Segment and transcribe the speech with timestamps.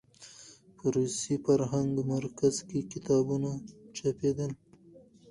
[0.75, 3.51] په روسي فرهنګي مرکز کې کتابونه
[3.95, 4.51] چاپېدل.